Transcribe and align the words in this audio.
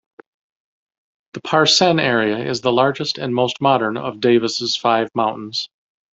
The 1.33 1.41
Parsenn 1.41 1.99
area 1.99 2.39
is 2.39 2.61
the 2.61 2.71
largest 2.73 3.19
and 3.19 3.35
most 3.35 3.61
modern 3.61 3.97
of 3.97 4.19
Davos' 4.19 4.75
five 4.75 5.09
mountains. 5.13 5.69